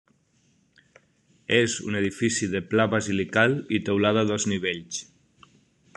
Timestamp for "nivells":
4.55-5.03